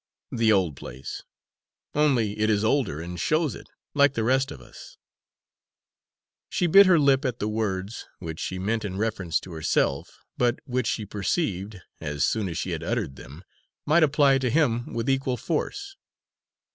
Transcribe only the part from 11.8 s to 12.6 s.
as soon as